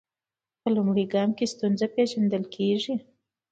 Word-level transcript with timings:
په 0.61 0.67
لومړي 0.75 1.05
ګام 1.13 1.29
کې 1.37 1.45
ستونزه 1.53 1.85
پیژندل 1.95 2.43
کیږي. 2.55 2.95